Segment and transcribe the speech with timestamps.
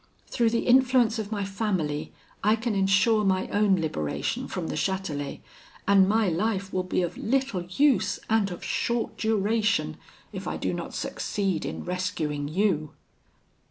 [0.25, 2.11] Through the influence of my family,
[2.43, 5.41] I can ensure my own liberation from the Chatelet;
[5.87, 9.97] and my life will be of little use, and of short duration,
[10.33, 12.93] if I do not succeed in rescuing you.'